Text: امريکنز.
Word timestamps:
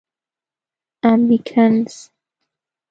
امريکنز. 1.09 1.97